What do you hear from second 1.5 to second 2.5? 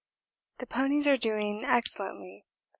excellently.